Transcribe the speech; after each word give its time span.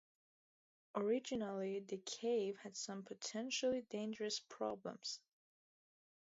Originally, 0.95 1.81
the 1.81 1.97
cave 1.97 2.57
had 2.57 2.75
some 2.75 3.03
potentially 3.03 3.83
dangerous 3.91 4.39
problems. 4.39 5.19